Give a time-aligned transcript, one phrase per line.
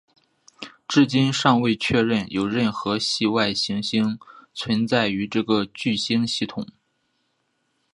[0.87, 4.17] 至今尚未确认有任何系外行星
[4.51, 6.67] 存在于这个聚星系统。